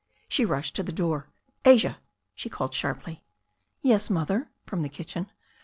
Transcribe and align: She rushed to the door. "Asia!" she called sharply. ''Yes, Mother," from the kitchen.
She 0.27 0.45
rushed 0.45 0.75
to 0.77 0.81
the 0.81 0.91
door. 0.91 1.27
"Asia!" 1.63 1.99
she 2.33 2.49
called 2.49 2.73
sharply. 2.73 3.23
''Yes, 3.83 4.09
Mother," 4.09 4.49
from 4.65 4.81
the 4.81 4.89
kitchen. 4.89 5.29